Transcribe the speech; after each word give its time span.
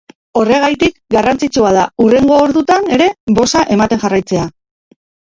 Horregatik, 0.39 0.95
garrantzitsua 1.15 1.75
da 1.77 1.85
hurrengo 2.05 2.41
orduetan 2.49 2.91
ere 2.99 3.13
boza 3.39 3.67
ematen 3.79 4.07
jarraitzea. 4.09 4.53